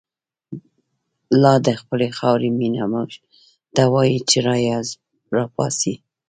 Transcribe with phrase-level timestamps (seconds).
[1.41, 3.11] لادخپلی خاوری مینه، موږ
[3.75, 4.37] ته وایی چه
[5.35, 5.93] راپاڅئ